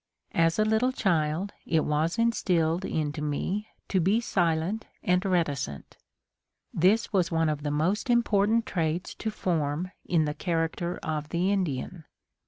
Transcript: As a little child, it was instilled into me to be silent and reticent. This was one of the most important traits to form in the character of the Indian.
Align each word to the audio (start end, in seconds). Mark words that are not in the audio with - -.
As 0.33 0.57
a 0.57 0.65
little 0.65 0.91
child, 0.91 1.53
it 1.63 1.85
was 1.85 2.17
instilled 2.17 2.85
into 2.85 3.21
me 3.21 3.67
to 3.89 3.99
be 3.99 4.19
silent 4.19 4.87
and 5.03 5.23
reticent. 5.23 5.95
This 6.73 7.13
was 7.13 7.29
one 7.31 7.49
of 7.49 7.61
the 7.61 7.69
most 7.69 8.09
important 8.09 8.65
traits 8.65 9.13
to 9.13 9.29
form 9.29 9.91
in 10.03 10.25
the 10.25 10.33
character 10.33 10.97
of 11.03 11.29
the 11.29 11.51
Indian. 11.51 12.05